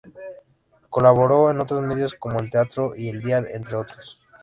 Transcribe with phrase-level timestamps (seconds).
[0.89, 4.17] Colaboró en otros medios como "El Teatro" y "El Día", entre otros.